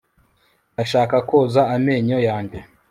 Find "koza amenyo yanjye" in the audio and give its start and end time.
1.29-2.59